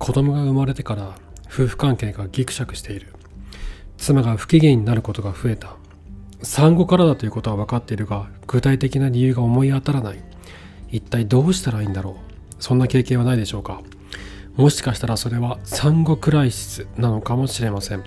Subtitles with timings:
[0.00, 1.14] 子供が生まれてから
[1.44, 3.08] 夫婦関係がギクシャクしている。
[3.98, 5.76] 妻が不機嫌になることが増えた。
[6.42, 10.24] 産後からだということは分かっているが具体的な理由が思い当たらない。
[10.90, 12.14] 一体どうしたらいいんだろう。
[12.58, 13.82] そんな経験はないでしょうか。
[14.56, 18.02] もしかしたらそれは産後クライシスなのかもしれません。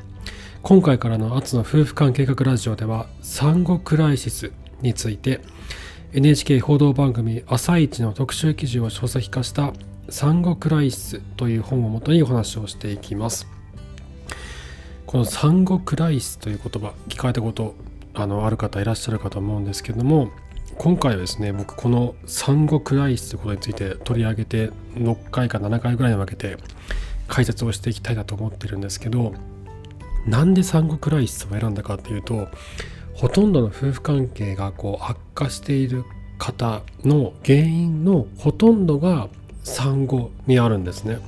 [0.63, 4.51] 今回からのアツの夫婦関係学ラジオでは産後クライシス
[4.81, 5.41] について
[6.13, 9.73] NHK 報道番組「朝一の特集記事を書籍化した
[10.09, 13.47] 産後クライシスという本をもとにお話をしていきます。
[15.13, 17.75] この産後クライシスという言葉聞かれたこと
[18.15, 20.31] あのある方いらっしゃるかと思うんですけども
[20.79, 26.57] 今回はですね僕この産後クライシスということについて取り上げて6回か7回ぐらいに分けて
[27.27, 29.35] 解説をしていきたいなと思ってるんですけど
[30.25, 32.47] なんで産後クライシスを選んだかっていうと
[33.13, 36.05] ほとんどの夫婦関係がこう悪化している
[36.39, 39.29] 方の原因のほとんどが
[39.63, 41.19] 産後にあるんですね。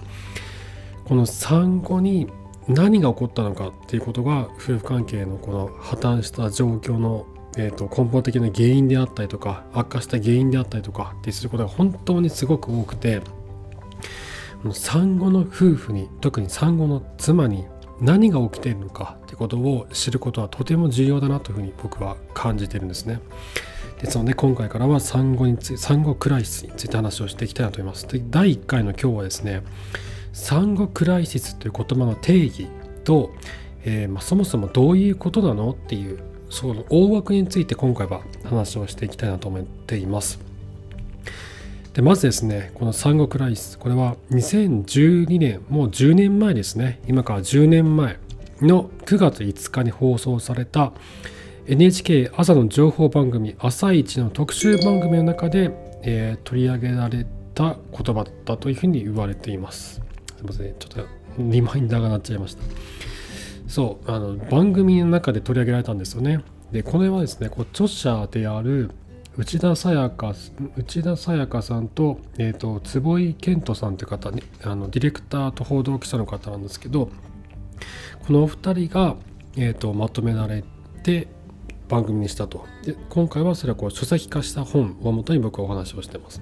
[1.05, 2.27] この産後に
[2.67, 13.21] 何が起こったのかっていうことが夫婦関係のこの破綻した状況の、えー、と根本的な原因であったりとか悪化した原因であったりとかってすることが本当にすごく多くて
[14.73, 17.65] 産後の夫婦に特に産後の妻に
[18.01, 23.19] 何が起きているのかってことを知ることはとても重要だなというふうに僕は感じてるんですね。
[24.01, 28.07] ですので今回からは産後につ産後クライシスについて話をしていきたいなと思います。
[28.07, 29.63] で第1回の今日はですね
[30.33, 32.67] 産後クライシスという言葉の定義
[33.05, 33.31] と、
[33.85, 40.39] えー、まあ、そもそもどういうことなのっていうその大枠について今回は話をしていきたいなと思っています。
[41.93, 48.19] でまずですねこの産後クライシスこれは2012年もう10年前ですね今から10年前
[48.61, 50.91] の9月5日に放送された
[51.67, 55.71] NHK 朝の情報番組「朝一の特集番組の中で、
[56.03, 59.95] えー、取り上げられた言葉だったというふうに言われています。
[59.95, 60.03] す
[60.43, 60.75] みません。
[60.77, 61.07] ちょっと
[61.39, 62.61] リマインダーが鳴っちゃいました。
[63.67, 66.41] そうあの番組の中で取り上げられたんですよね。
[66.71, 68.91] でこれはですねこう著者である
[69.35, 70.35] 内田沙耶香
[70.77, 77.09] 内田沙耶香さんと,、えーと、坪井健人さんという方にあのディレクターと報道記者の方なんですけど
[78.27, 79.15] このお二人が、
[79.57, 80.63] えーと、まとめられ
[81.03, 81.27] て
[81.87, 86.41] 番組にしたとで今回はそれはこう書籍化した本をもとに僕はお話をしてます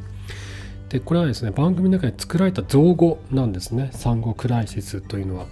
[0.94, 5.48] でこれはですね番組の中で作られた造語なんですね産後クライシスというのは。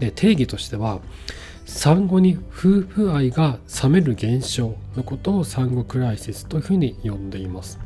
[0.00, 1.00] で定義としては
[1.66, 7.78] 産後に夫婦愛が冷める現象のことを産後クライシスというふうに呼んでいます。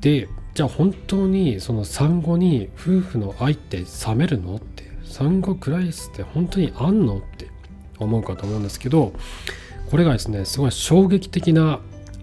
[0.00, 7.48] でじゃあ本当にその産後に夫婦の愛って冷めるのって産後クライシスって本当にあんのって
[7.98, 9.12] 思うかと思うんですけど
[9.90, 11.80] これがですねすごい衝撃的な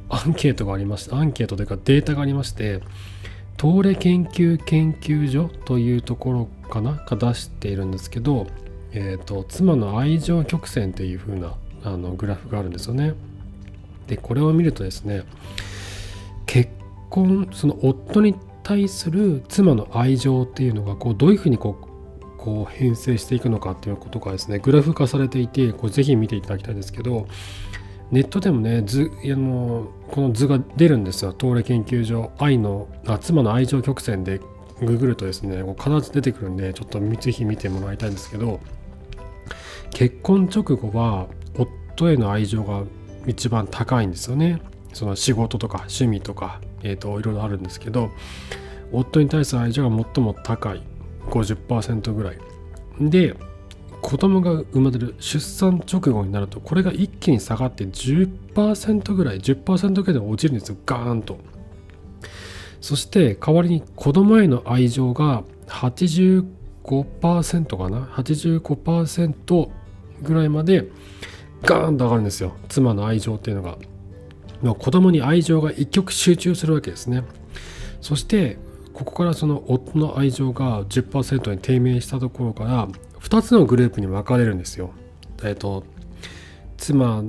[0.10, 2.82] アンケートがありましてアンケートというかデータがありまして
[3.60, 8.48] 東レ研究研究所というところかなが出しているんですけど、
[8.92, 11.54] えーと、妻の愛情曲線っていう風な
[11.84, 13.14] あのグラフがあるんですよね。
[14.08, 15.24] でこれを見るとですね
[16.46, 16.70] 結
[17.10, 21.88] 婚その夫に対する妻の愛情っていうのがこうどういうふうにこう
[22.46, 27.26] こう編成していくのかっていうことがですねグラフ化されていてこうぜひ見ていただきたいんですけど
[28.12, 31.36] ネットでもね図あのこの図が出るんですよ。
[31.36, 32.88] 東レ研究所愛の
[33.20, 34.40] 妻の愛情曲線で
[34.80, 38.60] ググるとですね必ず出てくるんでちょっとぜひ見てもらいたいんですけど
[39.90, 41.28] 結婚直後は
[41.58, 42.84] 夫への愛情が
[43.26, 44.62] 一番高いんですよね。
[44.94, 48.12] その仕事とか趣味とか、えーと、いろいろあるんですけど
[48.92, 50.84] 夫に対する愛情が最も高い。
[51.36, 52.38] 50%ぐらい。
[53.00, 53.36] で
[54.02, 61.40] 子供が生まれる出産直後になるとこれが一気に下がって10%ぐらい10%ぐらいで落ちるんですよガーンと。
[62.80, 69.70] そして代わりに子供への愛情が85%かな？85%
[70.22, 70.88] ぐらいまで
[71.64, 73.78] ガーンと上がるんですよ妻の愛情っていうのが。
[74.76, 77.24] 子供に愛情が一極集中するわけですね。
[78.02, 78.58] そして
[78.96, 82.88] ここからその夫の愛情が10%に低迷したところから
[83.20, 84.92] 2つのグループに分かれるんですよ。
[85.44, 85.84] えっと
[86.78, 87.24] 妻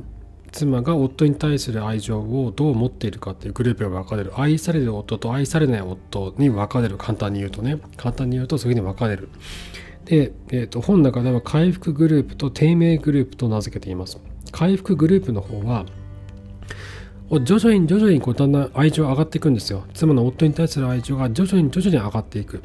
[0.52, 4.32] 妻が夫に対する愛情をどう持っているかっていうグループが分かれる。
[4.36, 6.96] 愛される夫と愛されない夫に分かれる。
[6.98, 7.78] 簡単に言うとね。
[7.96, 9.28] 簡単に言うとそういうふうに分かれる。
[10.06, 14.18] で、えーと、本の中では回復グループと低迷グループと名付けています。
[14.52, 15.84] 回復グループの方は
[17.30, 19.84] 徐々に徐々にこうだんだん愛情上がっていくんですよ。
[19.94, 22.62] 妻の夫に対する愛情が徐々に徐々に上がっていく。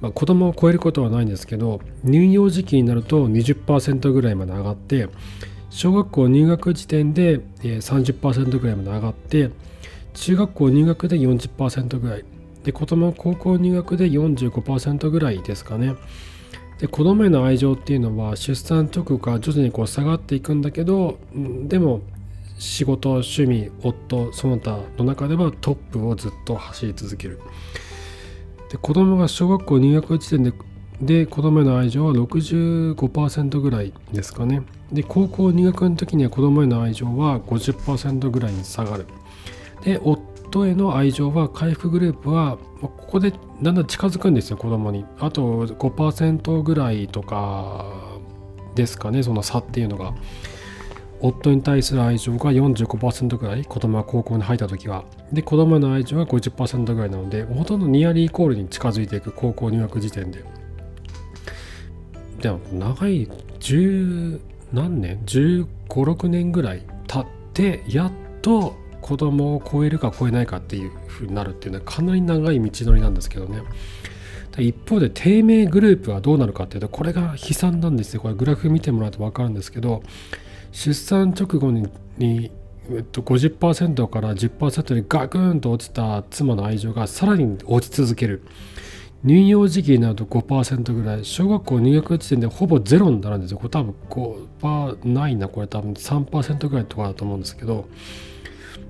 [0.00, 5.08] まあ、子供を超えることはないんですけど乳幼児期になると20%ぐらいまで上がって
[5.70, 9.48] 小学校入学時点で30%ぐらいまで上がって
[10.12, 12.24] 中学校入学で40%ぐらい。
[12.64, 15.94] で子供高校入学で45%ぐらいですかね。
[16.80, 22.02] で子供への愛情っていうのは出産直後から徐々にこう下がっていくんだけどでも
[22.58, 27.40] 仕事趣味夫その他の中ではトップをずっと走り続ける。
[28.70, 30.52] で子供が小学校入学時点で
[31.00, 34.62] で子供への愛情は65%ぐらいですかね。
[34.90, 39.06] で高校入学の時には子供への愛情は50%ぐらいに下がる。
[39.84, 43.32] で夫への愛情は回復グループはここで
[43.62, 45.04] だんだん近づくんですよ子供に。
[45.18, 47.84] あと5%ぐらいとか
[48.74, 50.14] ですかねその差っていうのが。
[51.20, 55.04] 夫に対する愛情が45%ぐらい子供が高校に入った時は。
[55.32, 60.44] で子供の愛情が50%ぐらいなのでほとんどニアリーイコールに近づいていく高校入学時点で。
[62.40, 63.28] でも長い
[63.60, 64.40] 十
[64.72, 73.62] 何年？1 5 6年ぐらい経ってやっと子供を超えるか超えないかっていう風になるっていうのはかなり長い道のりなんですけどね。
[74.58, 78.20] 一方で低迷グループはどうなるかっていうとこれが悲惨なんですよ。
[78.20, 80.02] これグラフ見てもらうと分かるんですけど
[80.72, 82.50] 出産直後にに、
[82.90, 88.42] えっと、50%から10%にガクンと落ちた妻の愛情がさらに落ち続ける。
[89.26, 91.24] 乳幼児期になると5%ぐらい。
[91.24, 93.58] 小学校入学時点でほぼゼロになるんですよ。
[93.58, 95.48] これ多分5%ないな。
[95.48, 97.88] これ多分3%ぐらいとかだと思うんですけど。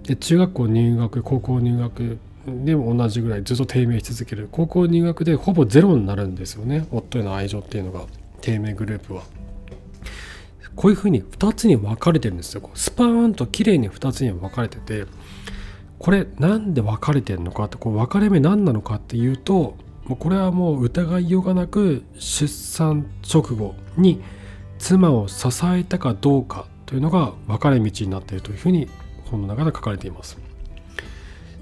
[0.02, 4.49] で中学校入学高校入学でも同じぐらいずっと低迷し続ける。
[4.52, 6.87] 高校入学でほぼゼロになるんですよね。
[6.90, 8.05] 夫への愛情っていうのが。
[8.40, 9.23] 低迷グループは。
[10.76, 15.06] こういうふうに2つに分かれてるんですよスパーンと綺麗に2つに分かれてて
[15.99, 24.23] これなんで分かれてるのかってこう分かれ目何なのかっていうともうこれはもう疑いようがなく出産直後に
[24.78, 28.88] 妻を支えたかどうかというのが分かれ道になっているというふうに
[29.31, 30.38] 本の中で書かれています。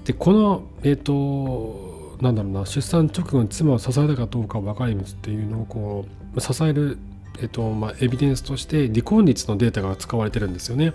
[0.03, 6.97] でこのえっ、ー、となんだろうな出産直後に妻を支えたかどうか分かれ道っていうのをこう支える、
[7.39, 10.93] えーとまあ、エビデンスとして離婚率のデータが使われてるんですよね。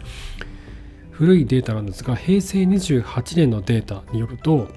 [1.10, 4.68] 古いデータなんですが平成28年のデータによると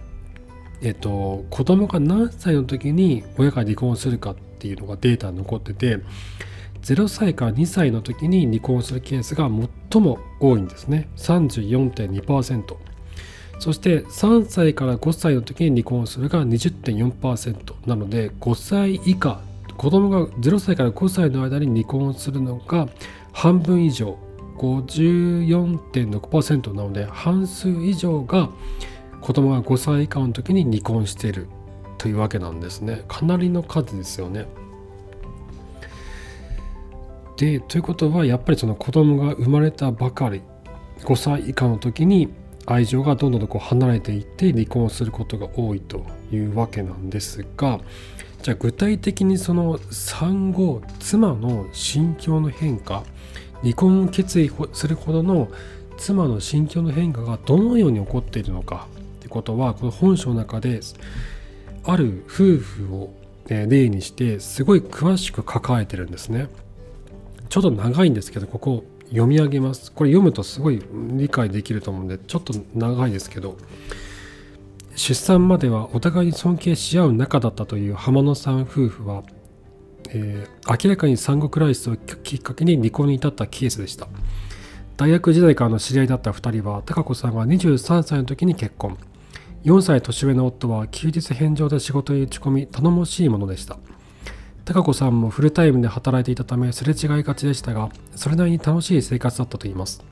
[0.83, 5.99] えっと、子供が何歳の時に親が離婚するかっていうのがデータに残ってて
[6.81, 9.49] 0歳から2歳の時に離婚するケースが
[9.91, 12.75] 最も多いんですね34.2%
[13.59, 19.41] そして3歳から5歳の時に離婚するが20.4%なので5歳以下
[19.77, 22.87] 子供が0歳から5歳の間に離婚するのが
[23.31, 24.17] 半分以上
[24.57, 28.49] 54.6%なので半数以上が
[29.21, 31.47] 子供が5歳以下の時に離婚している
[31.97, 33.03] というわけなんですね。
[33.07, 34.45] かなりの数ですよね。
[37.37, 40.41] でということはやっぱりその子供が生まれたばかり
[40.99, 42.29] 5歳以下の時に
[42.65, 47.79] 愛情がどんどんこう離れていって離婚することが多いというわけなんですが
[48.43, 53.03] じゃあ具体的にその産後妻の心境の変化
[53.61, 55.47] 離婚を決意するほどの
[55.97, 60.81] 妻の心境の変化がどのように起こっているのかってことはこの本書の中で
[61.85, 63.13] ある夫婦を
[63.47, 66.49] 例にしてすごい詳しく書かれてるんですね。
[67.47, 69.89] ちょっと長いんですけどここ読み上げます。
[69.89, 73.57] これ読むとすごい理解できると思うんでちょっと長いですけど
[74.95, 79.23] 出産まではお互いに尊敬し合う仲だったという浜野さん夫婦は、
[80.09, 84.07] えー、明らかに産後クライスをきっかけに離婚に至ったケースでした。
[84.95, 88.97] 大学時代からの知り合いだった2人は貴子さんが23歳の時に結婚。
[89.63, 93.77] 4歳年上の夫は休日返上で仕事に打ち込み頼もしいものでした。
[94.65, 100.03] 貴子さんもフルタイムで働いていたためすれ違いがちでしたがそれなりに楽しい生活だったといいます。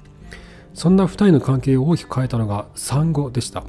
[0.74, 3.64] そんな2人の関係を大きく変えたのが産後でした。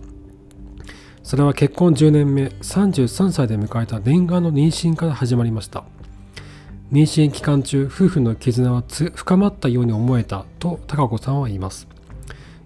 [1.23, 5.85] それは結婚10年目33歳で迎えた念願の妊娠から始まりました。
[6.91, 8.83] 妊娠期間中夫婦の絆は
[9.15, 11.89] 深まったように思えたと貴子さんは言います。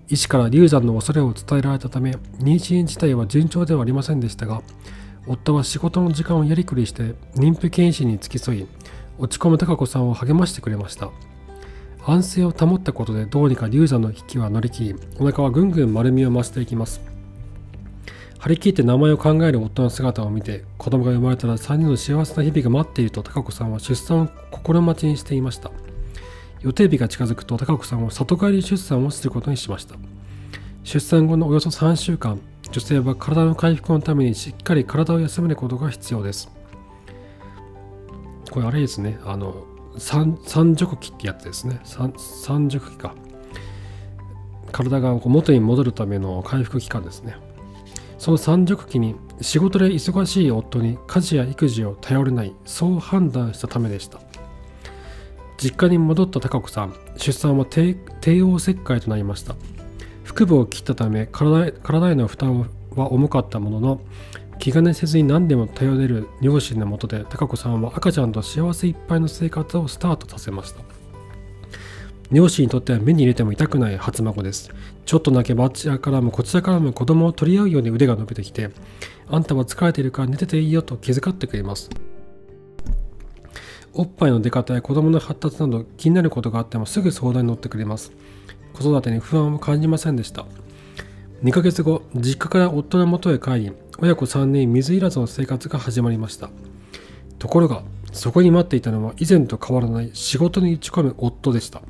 [0.09, 4.63] 医師から流産の恐れを伝えられたため妊娠自体は順調ではありませんでしたが
[5.27, 8.67] 夫は仕事の時間をやりくりして妊婦検診に付き添い
[9.19, 11.11] 落ち込む貴子さんを励ましてくれました。
[12.05, 17.16] 安静を保ったことでどうにか流産の危機は乗り切りお腹はぐんぐん丸みを増していきます。
[18.47, 25.73] 張り切って名前を考える夫の姿を見て子供が生まれたら3人の幸せな日々が待っていると貴子さんは出産を心待ちにしていました。
[26.61, 29.97] 予定日が近づくと高子さんは里帰り出産をすることにしました。
[30.85, 36.49] 出産後のおよそ3週間女性は体の回復のためにしっかり体を休めることが必要です。
[38.53, 39.67] これあれですねあの
[39.99, 40.39] 三
[40.77, 41.81] 熟期ってやつですね。
[41.85, 43.13] 三熟期か。
[44.71, 47.39] 体が元に戻るための回復期間ですね。
[48.19, 54.21] その三熟期に仕事で忙しい夫に家事や育児を頼れないそう判断したためでした。
[55.59, 57.97] 実家に戻った貴子さん出産は帝
[58.43, 59.55] 王切開となりました。
[60.25, 64.01] 腹部を切ったため体体への負担は重かったものの
[64.59, 70.96] 気兼ねせずに何でも頼れる両親のもとで貴子さんは赤ちゃんと幸せいっぱいの生活をスタートさせました。
[72.33, 74.71] 両親にとっては目に入れても痛くない初孫です。
[75.05, 78.71] ちょっと泣けばあちらからもこちらからも子供を取り合うように腕が伸びてきて、
[79.29, 81.91] あんたは疲れているから寝てていいよと気遣ってくれます。
[83.95, 88.13] おっぱいの出方や子供の発達など気になることがあってもすぐ相談に乗ってくれます。
[88.75, 90.45] 子育てに不安を感じませんでした。
[91.43, 96.51] 2ヶ月後、実家から夫の元へ帰り、親子3人水入らずの生活が始まりました。
[97.39, 101.83] ところが、そこに待っていたのは以前と変わらない仕事に打ち込む夫でした。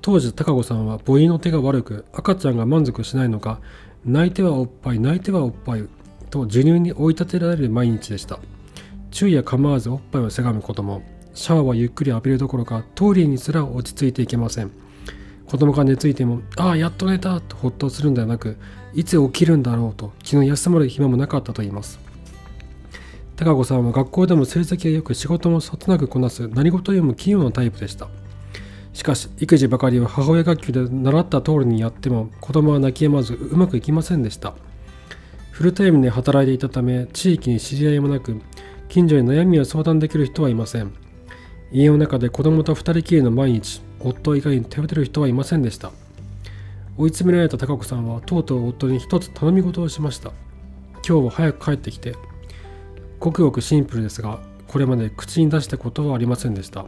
[0.00, 3.60] 当時高子さんは母乳の手が悪く赤ちゃんが満足しないのか
[4.04, 5.84] 泣いてはおっぱい泣いてはおっぱい
[6.30, 8.38] と授乳に追い立てられる毎日でした。
[9.10, 11.02] 昼夜構わずおっぱいをせがむことも
[11.34, 14.70] シャワーはゆっくり浴びるどころかトイレにすら落ち着いていけません。
[15.46, 18.58] 子供が寝ついてもああやっと寝たとほっとするんではなく
[18.94, 21.98] いつ起きるんだろうと気の休まる暇もなかったと言います。
[23.36, 28.08] 高子さんは学校でも成績が良く仕事もそつなくこなす何事よりも器用なタイプでした。
[28.98, 34.54] しかし育児ばかりは母親学級で習った通りにやっても子供は泣き止まずうまくいきませんでした。
[35.52, 38.40] フルタイムで働いていたため地域に知り合いもなく
[38.88, 40.92] 近所に悩みを相談できる人はいません。
[41.70, 45.92] 家の中で子供と二人きりの毎日夫以外に手を出る人はいませんでした。
[46.96, 50.32] 追い詰められた高子さんはとうとう夫に一つ頼み事をしました。
[51.08, 52.16] 今日は早く帰ってきて
[53.20, 56.86] ごくごくシンプルですがこれまで口に出したことはありませんでした。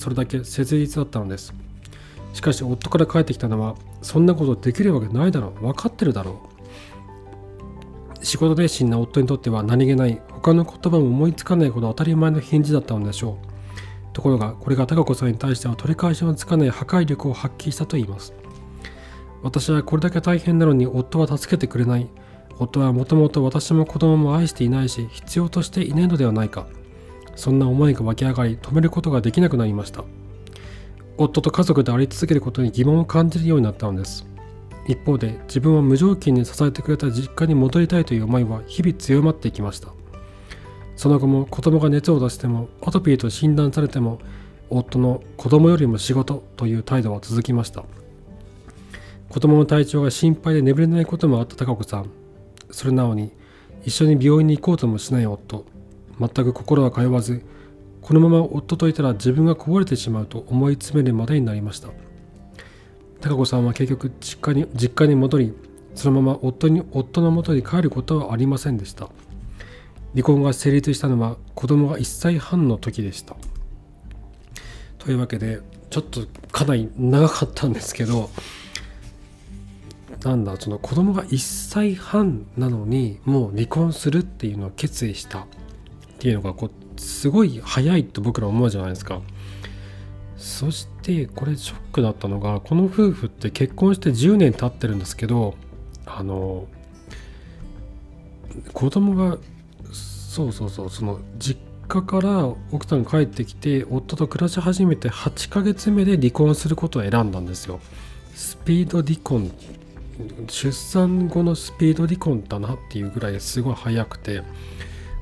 [0.00, 1.52] それだけ切実だったのです。
[2.32, 5.60] しかし夫から帰ってきたのはそんなことできるわけないだろう。
[5.60, 6.40] 分かってるだろ
[8.18, 8.24] う。
[8.24, 13.46] 仕事熱心な夫にとっては何気ない他の言葉も思いつかないほど当たり前の返事だったのでしょう。
[14.14, 18.32] ところがこれが貴子さんに対しては取り返しのつかない破壊力を発揮したといいます。
[19.42, 22.08] 私はこれだけ大変なのに夫は助けてくれない。
[22.58, 26.66] 夫はもともと私も子供も愛していないし必要としていないのではないか。
[27.40, 30.04] そんな思いが湧き上がり止めることができなくなりました。
[31.16, 34.26] 夫と家族であり続けることに疑問を感じるようになったのです。
[34.86, 39.88] 一方で自分は無条件に支えてくれた実家に戻りたいという思いは日々強まっていきました。
[40.96, 44.20] その後も子供が熱を出してもアトピーと診断されても
[44.68, 47.84] 夫の子供よりも仕事という態度は続きました。
[49.30, 52.10] 子供の体調が心配で眠れないこともあった高子さん。
[52.70, 53.32] それなのに
[53.86, 55.64] 一緒に病院に行こうともしない夫。
[56.20, 57.42] 全く心は通わず
[58.02, 61.88] このまま夫といたら自分が壊れてしまうと思い詰めるまでになりました。
[63.20, 65.54] 高子さんは結局実家に実家に戻り
[65.94, 69.08] そのまま夫に夫の元に帰ることはありませんでした。
[70.12, 73.36] 離婚が成立したのは子供が1歳半の時でした。
[74.98, 75.60] というわけで
[75.90, 76.22] ちょっと
[76.52, 78.30] かなり長かったんですけど
[80.24, 81.38] なんだその子供が1
[81.70, 85.46] 歳半なのにもう離婚するっていうのを決意した。
[86.20, 89.22] っていうのがこうすごい早いと僕ら思うじゃないですか。
[90.36, 95.54] そしてこれショックだったのがこの夫婦って結婚して10年経ってるんですけど
[96.04, 96.66] あの
[98.74, 99.38] 子供が
[99.92, 101.58] そうそうそうその実
[101.88, 107.80] 家から奥さん帰ってきて夫と暮らし始めて8ヶ月目で離婚することを選んだんですよ。
[108.34, 109.50] スピード離婚
[110.48, 114.42] 出産後のスピード離婚だなっていうぐらいすごい早くて。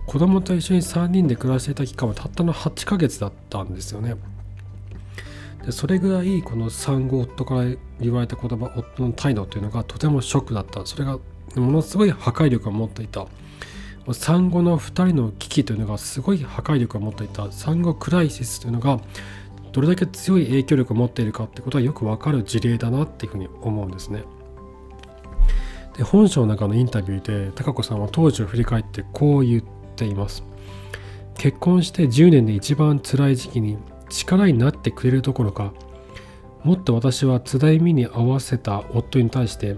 [0.09, 4.15] 子供と一緒に3人で暮らしていた期間はたったの8ヶ月だったんですよね。
[5.67, 7.65] でそれぐらいこの産後夫から
[8.01, 11.19] 言われた言葉夫の態度というのがとてもショックだったそれが
[11.57, 13.27] ものすごい破壊力を持っていた
[14.13, 19.01] 産後の2人の危機というのがすごい破壊力を持っていた産後クライシスというのが
[19.73, 24.23] どれだけ強い影響力を持っているかってことはよくわかる事例だなっていうふうに思うんですね。
[25.99, 30.45] で本書の中のインタビューで貴子さんは当時を振り返ってこう言っています。
[31.37, 33.79] 結婚して10年で一番辛い時期に
[34.11, 35.73] 力になってくれるどころか
[36.65, 39.77] もっと私は辛い目に合わせた夫に対して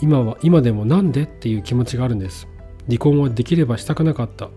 [0.00, 2.48] 今は今でもなんでっていう気持ちがあるんです。
[2.86, 4.48] 離婚はできればしたくなかった。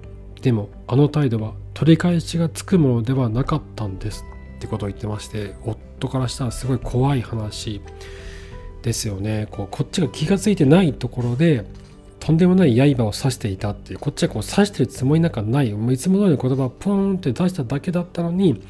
[0.41, 4.25] でもあの態度は取り返しがつくものではなかったんです。
[4.55, 7.81] ってことを言ってまして夫からしたらすごい怖い話
[8.81, 9.47] ですよね。
[9.51, 11.65] こうこっちが気が付いてないところで
[12.23, 15.73] とんでもない刃を刺していたっていうこっちはこう刺してるつもりなんかない。
[15.73, 18.63] もういつも通りの言葉をポーンって出しただけだったのに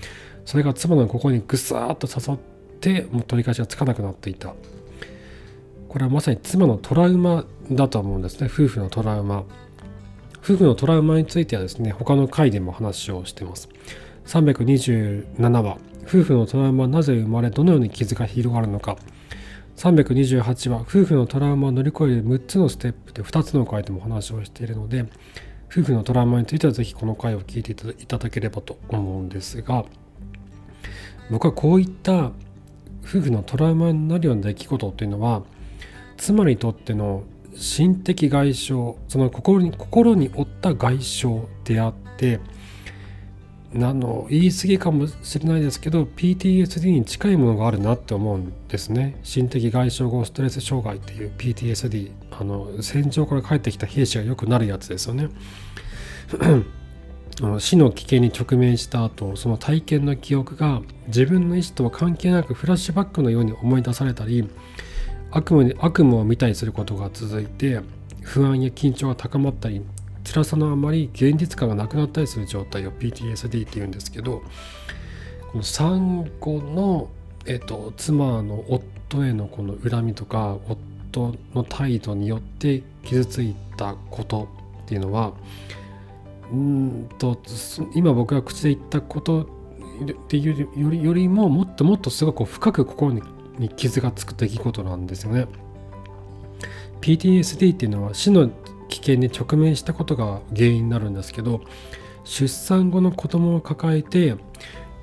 [0.43, 2.39] それが妻のここにぐさーっと刺さっ
[2.81, 4.55] てもう取り返しがつかなくなっていた。
[5.87, 8.47] これはまさに妻のトラウマだと思うんですね。
[8.51, 9.43] 夫婦のトラウマ。
[10.43, 13.69] 夫婦のトラウマについてはですね他の回でも話をしてます。
[14.25, 18.97] 327話夫婦のトラウマはなぜ生まれどのように傷が広がるのか。
[19.77, 25.05] 328話夫婦のトラウマを乗り越える6つのステップで2つの回でも話をしているので
[25.71, 29.85] 夫婦のトラウマについてはぜひこの回を聞いていただければと思うんですが
[31.31, 32.31] 僕はこういった
[33.03, 35.43] 夫婦のトラウマになるような出来事っていうのは
[36.17, 37.23] 妻にとっての
[37.55, 38.73] 心的外傷
[39.07, 41.27] その心に心に負った外傷
[41.63, 42.39] であって
[43.75, 49.19] あの言い過ぎかもしれないですけど PTSD に近いものがあるなって思うんですね。
[49.23, 55.29] 心的外傷後ストレス障害っていう PTSD あの戦場から帰ってきた兵士がよくなるやつですよね。
[57.59, 64.47] 死の危険に直面した後その体験の記憶が自分の意思とは関係なくフラッシュバックのように思い出されたり
[65.31, 67.81] 悪夢悪夢を見たりすることが続いて
[68.21, 69.81] 不安や緊張が高まったり
[70.23, 74.41] 辛さのあまり現実感がなくなったりする状態を PTSD っていうんですけど
[75.51, 77.09] この産後の、
[77.45, 80.57] えっと、妻の夫へのこの恨みとか
[81.11, 84.49] 夫の態度によって傷ついたこと
[84.83, 85.33] っていうのは
[86.51, 87.37] うんと
[87.95, 89.47] 今僕が口で言ったことっ
[90.27, 93.13] ていうよりよりももっともっとすごく深く心
[93.59, 95.47] に傷がつく出来事なんですよね。
[97.01, 98.49] PTSD っていうのは死の
[98.93, 101.61] 危険に直面したことが原因になるんですけど
[102.23, 104.35] 出産後の子供を抱えて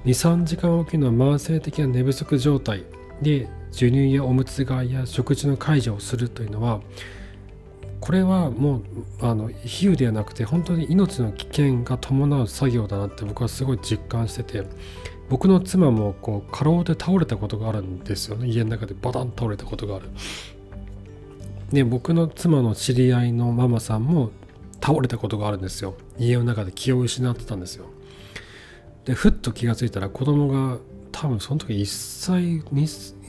[0.04, 2.84] 23時間おきの慢性的な寝不足状態
[3.20, 6.80] で授乳やおむつ替えや食事の介助をするというのは
[7.98, 8.82] これはもう
[9.20, 14.62] あの比喩ではなくて本当に命の危険が伴う作業だなって僕はすごい実感してて
[15.28, 18.48] 僕の妻もこう過労で倒れたことがあるんですよね。
[18.48, 20.08] 家の中でバタン倒れたことがある。
[21.72, 24.30] で僕の妻の知り合いのママさんも
[24.82, 25.94] 倒れたことがあるんですよ。
[26.18, 27.86] 家の中で気を失ってたんですよ。
[29.04, 30.78] でふっと気が付いたら子供が
[31.12, 32.64] 多分その時1歳 2,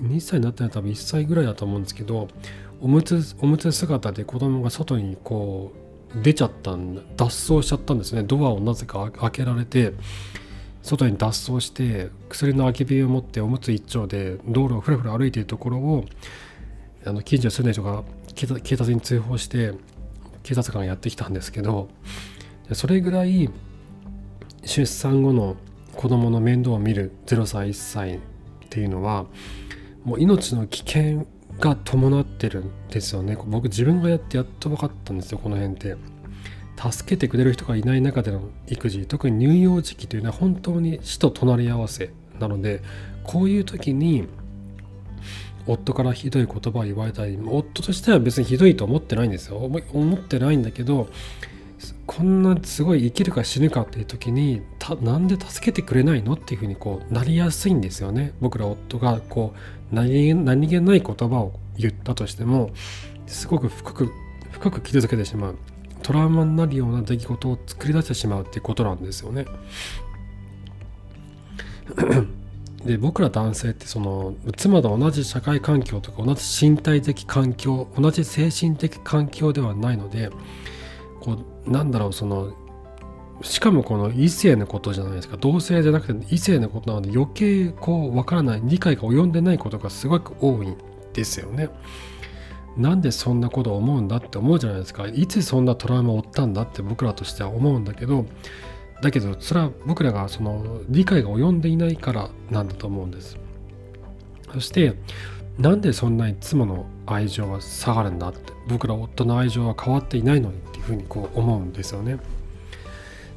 [0.04, 2.28] 2歳になったら多分1歳ぐらいだと思うんですけど
[2.80, 5.72] おむつおむつ姿で子供が外にこ
[6.16, 8.24] う出ちゃったん脱走しちゃったんですね。
[8.24, 9.94] ドアをなぜか開けられて
[10.82, 16.06] 外に脱走して薬の空き瓶を持っておむつ一丁で道路をふらふら歩いているところを
[17.06, 19.74] あの近所に住んでる人が警察に通報して
[20.44, 21.90] 警察官がやってきたんですけど
[22.74, 23.50] それぐらい
[24.64, 25.56] 出産後の
[25.96, 28.20] 子供の面倒を見る0歳1歳っ
[28.70, 29.26] ていうのは
[30.04, 31.28] もう命の危険
[31.60, 33.38] が伴ってるんですよね。
[33.46, 35.96] 僕自分がやってやっと分かったんですよこの辺って。
[36.90, 42.82] 助けてくれる人がいない中での育児特に乳幼児期というのは本当に死と隣り合わせなので
[43.24, 44.28] こういう時に
[45.68, 49.58] 夫からひどい言葉を言われたり夫としては別にひどいと思ってないんですよ。
[49.58, 51.10] 思ってないんだけど
[52.06, 58.34] こんなすごい生きるか死ぬかっていう時にたなんで助けてくれないのっていうふうにこうなりやすいんですよね。
[58.42, 59.54] 僕ら夫がこ
[59.92, 62.72] う何何気ない言葉を言ったとしても
[63.28, 64.12] すごく深く
[64.52, 65.58] 深く傷つけてしまう。
[66.04, 69.46] トラウマになるような出来事を作り出してしまうっていうことなんですよね。
[72.86, 80.30] で僕ら男性ってその妻と同じ社会環境とか同じ身体的環境同じ精神的環境ではないので
[81.20, 82.54] こうなんだろうその
[83.44, 90.78] しかもこの異性のことじゃないですか同性じゃなくて異性のことなので余計こう分からない理解が及んでないことがすごく多いん
[91.14, 91.70] ですよね。
[92.78, 98.26] なんでそんなことを思うんだって思うじゃないですかいつそんなトラウマを負ったんだって僕らとしては思うんだけど
[99.02, 103.38] だけどそれは僕らがその理解が及んでいないからなんだと思うんです。
[104.54, 104.94] そして
[105.58, 112.20] なんでそんなに妻の愛情は下がるんだって僕ら夫の愛情は変わっていないのにっていうふうにこう思うんですよね。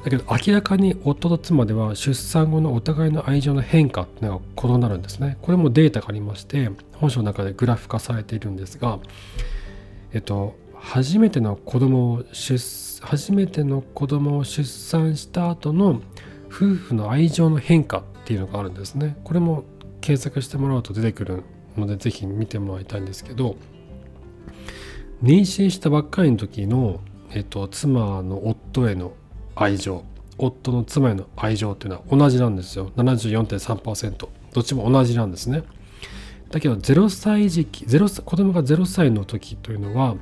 [0.04, 5.38] だけど明らかに夫と妻では出産後のお互いの愛情の変化っていうのが異なるんですね。
[5.40, 8.98] これもデータがありまして本書の中でグラフ化されているんですが
[10.12, 12.58] えっと初めての子供を出
[13.02, 16.02] 初めての子供を出産した後の
[16.48, 19.16] 夫婦の愛情の変化っていうのがあるんですね。
[19.24, 19.64] これも
[20.00, 21.42] 検索してもらうと出てくる
[21.76, 23.56] ので是非見てもらいたいんですけど
[25.22, 29.14] 妊娠したばっかりの時の、えっと、妻の夫への
[29.56, 30.04] 愛情
[30.36, 32.92] 夫の妻への愛情っていうのは同じなんですよ。
[32.96, 35.62] 74.3%どっちも同じなんですね。
[36.50, 40.16] だけど0歳時期0子供が0歳の時というのは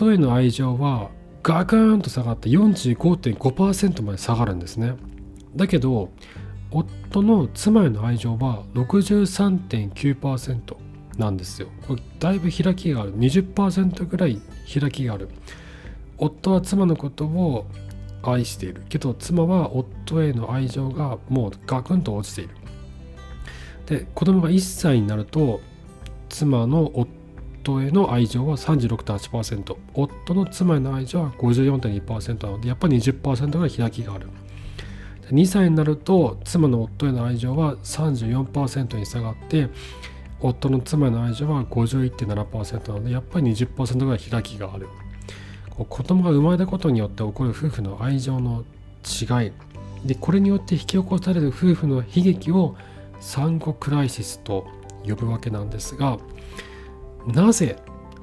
[0.00, 1.10] 夫への愛情は
[1.42, 4.94] ガクーンと下がって45.5%まで下がるんですね
[5.54, 6.10] だけど
[6.70, 10.76] 夫の妻への愛情は63.9%
[11.18, 11.68] なんですよ。
[11.86, 13.14] これだいぶ開きがある。
[13.18, 14.40] 20%ぐらい
[14.72, 15.28] 開きがある。
[16.16, 17.66] 夫は妻のことを
[18.22, 18.84] 愛している。
[18.88, 22.54] けど妻は夫への愛情がもうガクンと落ちている。
[23.86, 25.60] で、子供が1歳になると
[26.28, 27.08] 妻の夫
[27.62, 34.28] 夫への愛情は36.8%夫の妻への愛情は54.2%なのでやっぱり20%が開きがある。
[35.30, 39.68] 2歳になると妻の夫への愛情は34%に下がって
[40.40, 44.88] 夫の妻への愛情は51.7%なのでやっぱり20%ぐらい開きがある。
[45.88, 48.64] 子供が生まれたことによって起こる夫婦の愛情の
[49.04, 49.52] 違い。
[50.04, 52.74] でこれによって引き起こされる夫婦の悲劇を
[53.20, 54.66] 産後クライシスと
[55.06, 56.18] 呼ぶわけなんですが
[57.26, 57.76] なぜ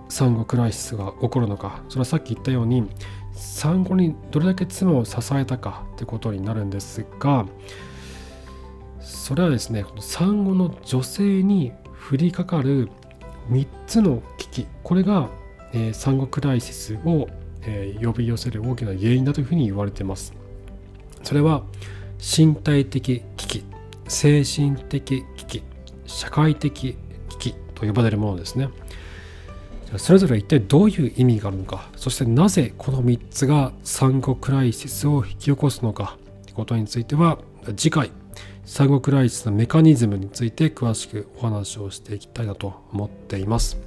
[0.10, 1.82] 産後クライシスが起こるのか。
[1.90, 2.90] それはさっき言ったように
[3.34, 7.46] 産後にどれだけ妻を支えたかってことになるんですが
[9.00, 11.72] それはですね産後の女性に
[12.10, 12.90] 降りかかる
[13.50, 14.68] 3つの危機。
[14.84, 15.30] これが、
[15.74, 17.28] えー、産後クライシスを、
[17.62, 20.34] えー、呼び寄せる大きな原因だというふうに言われています。
[21.24, 21.64] それは
[22.20, 23.66] 身体的危機
[24.08, 25.64] 精神的危機
[26.06, 26.98] 社会的危
[27.38, 28.70] 機と呼ばれるものですね。
[29.88, 31.90] じゃそれぞれ一体どういう意味があるのか？
[31.96, 36.18] そしてなぜこの3つが産後クライシスを引き起こすのか？
[36.44, 37.40] ということについては
[37.76, 38.12] 次回
[38.66, 43.78] 産後クライシスのメカニズムについて詳しくお話をしていきたいなと思っています。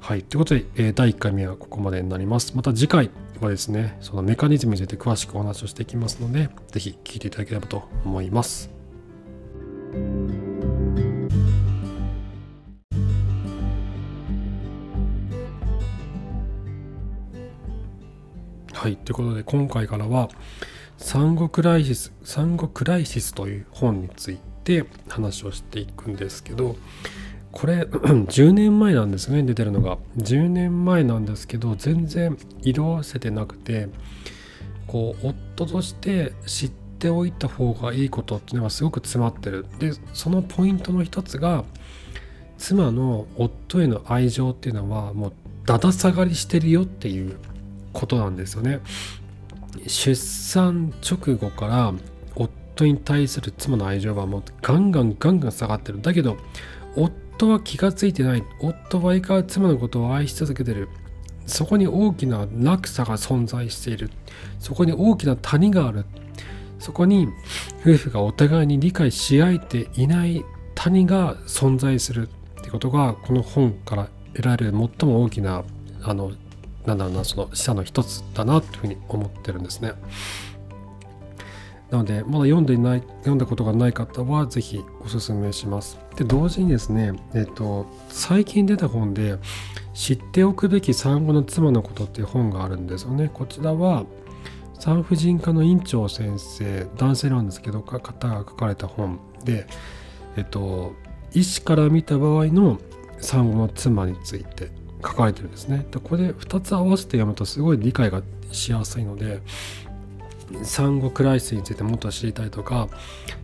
[0.00, 0.22] はい。
[0.22, 2.56] ということで、え第1回目はここまでになります。
[2.56, 8.70] また次回はですね、そのメカニズムについて詳しくお話をしていきますので、是非聞いていただければと思います。
[18.76, 20.28] はい、ということで今回からは
[20.98, 26.76] 産後クライシス産後クライシスという本について話をしていくんですけど
[27.52, 29.96] これ 10年前なんですね出てるのが。
[30.18, 33.88] 10年前なんですけど全然色あせてなくて
[34.86, 39.64] こう夫として知っておいた方がいいことっていうのがすごく詰まってる。
[39.78, 41.64] でそのポイントの一つが
[42.58, 45.32] 妻の夫への愛情っていうのはもう
[45.64, 47.38] だだ下がりしてるよっていう
[47.96, 48.80] ことなんですよね。
[49.86, 51.92] 出産直後から
[52.34, 56.02] 夫に対する妻の愛情はもうガンガンガンガン下がってる。
[56.02, 56.36] だけど
[56.94, 58.44] 夫は気が付いてない。
[58.60, 60.88] 夫は相変わらず妻のことを愛し続けてる。
[61.46, 64.10] そこに大きな落差が存在している。
[64.58, 66.04] そこに大きな谷がある。
[66.78, 67.28] そこに
[67.80, 72.28] 夫婦がお互いに理解し合えていない谷が存在する
[72.60, 75.64] ってことがこの本から得られる最も大きな
[76.02, 76.32] あの
[76.86, 79.92] なんだろうなその示唆の一つだなというふうに思ってるんですね。
[81.90, 85.98] なので、まだ読んでいない、読んだことがない方は、ぜひおすすめします。
[86.16, 89.38] で、同時にですね、えっと、最近出た本で、
[89.94, 93.30] 知っておくべき産後の妻のことっていう本があるんですよね。
[93.32, 94.04] こちらは、
[94.80, 99.66] 産婦人科の院長先生、男性なんですけど、方が書かれた本で、
[100.36, 100.92] えっと、
[101.32, 102.78] 医師から見た場合の
[103.18, 104.70] 産後の妻について
[105.06, 105.86] 書かれてるんですね。
[105.90, 109.40] でこれ2つ合わせて読むとすごい理解がしやすいので
[110.62, 112.88] 産後クライスについてもっと知りたいとか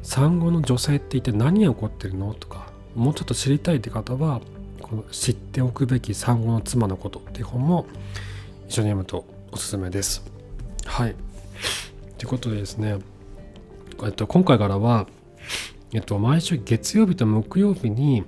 [0.03, 4.41] 産後の女性って一体何が起こってるのとかもうちょっと知りたいって方は
[4.81, 7.87] この知っておくべき産後の妻のことっていう本も
[8.69, 10.23] 一緒に読むとおすすめです。
[10.85, 11.15] はい。
[12.19, 12.99] ということでですね、
[14.05, 15.07] えっと、今回からは、
[15.93, 18.25] えっと、毎週月曜日と木曜日に、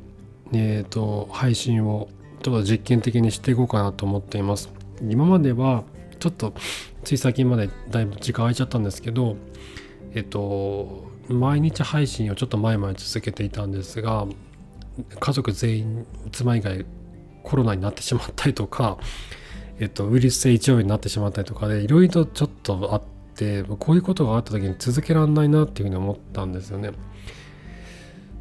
[0.53, 2.09] えっと、配信を
[2.45, 4.71] ちょっと実験的にしていこうかなと思っています。
[5.01, 5.85] 今までは
[6.21, 6.53] ちょっと
[7.03, 9.37] つい最近までだいぶ時間空いちゃったんですけど、
[10.15, 14.27] えっと、毎日配信をちょっと前々続けていたんですが、
[15.19, 16.85] 家族全員、妻以外
[17.43, 18.99] コロナになってしまったりとか、
[19.81, 23.03] えっと、ウイルス性胃腸炎になってしまったりとかで、いろいろとちょっとあっ
[23.35, 26.91] て、こういうことがあった時に続けられないなっていうふうに思ったんですよね。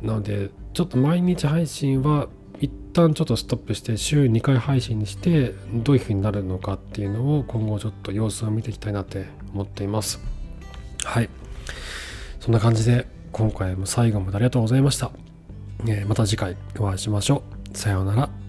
[0.01, 2.27] なので、ちょっと毎日配信は
[2.93, 10.19] 旦ちょっとストップして週2回配信にしてどういう風になるのかっていうのを今後ちょっと様子を見ていきたいなって思っています。
[11.03, 11.29] はい。
[12.39, 15.11] そんな感じで今回も最後までありがとうございました、
[15.87, 17.77] えー、また次回お会いしましょう。
[17.77, 18.42] さようなら。